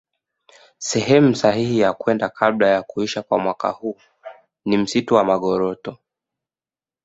Sehemu 0.77 1.35
sahihi 1.35 1.79
ya 1.79 1.93
kwenda 1.93 2.29
kabla 2.29 2.67
ya 2.67 2.83
kuisha 2.83 3.21
kwa 3.21 3.39
mwaka 3.39 3.69
huu 3.69 3.97
ni 4.65 4.77
msitu 4.77 5.15
wa 5.15 5.23
Magoroto 5.23 5.97